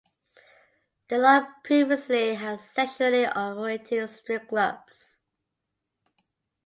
[1.09, 5.21] The lot previously had sexually oriented strip clubs.